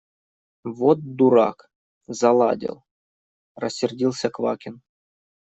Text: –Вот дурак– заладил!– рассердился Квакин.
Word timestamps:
–Вот 0.77 0.99
дурак– 1.17 1.69
заладил!– 2.07 2.81
рассердился 3.55 4.31
Квакин. 4.31 4.81